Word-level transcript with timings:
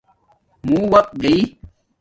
موں 0.67 0.83
وقت 0.93 1.11
گݵ 1.21 1.39